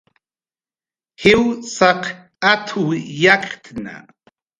"Jwsaq 1.23 2.01
at""w 2.51 2.87
yakktna" 3.21 3.95